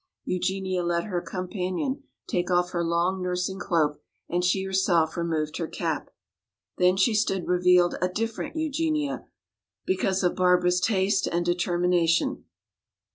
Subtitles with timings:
[0.25, 5.67] Eugenia let her companion take off her long nursing cloak and she herself removed her
[5.67, 6.09] cap.
[6.79, 9.27] Then she stood revealed a different Eugenia,
[9.85, 12.45] because of Barbara's taste and determination.